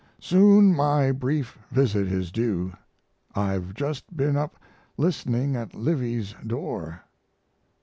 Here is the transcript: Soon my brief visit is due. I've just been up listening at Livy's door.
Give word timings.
Soon 0.19 0.75
my 0.75 1.11
brief 1.11 1.59
visit 1.69 2.07
is 2.07 2.31
due. 2.31 2.73
I've 3.35 3.75
just 3.75 4.17
been 4.17 4.35
up 4.35 4.57
listening 4.97 5.55
at 5.55 5.75
Livy's 5.75 6.33
door. 6.43 7.03